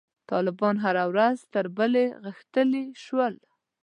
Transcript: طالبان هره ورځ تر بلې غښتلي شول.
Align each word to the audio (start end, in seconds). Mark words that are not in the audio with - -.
طالبان 0.31 0.75
هره 0.85 1.03
ورځ 1.11 1.37
تر 1.53 1.65
بلې 1.77 2.05
غښتلي 2.23 2.85
شول. 3.03 3.33